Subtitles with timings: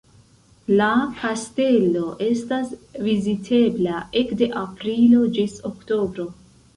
[0.77, 0.85] La
[1.17, 2.71] kastelo estas
[3.07, 6.27] vizitebla ekde aprilo ĝis oktobro.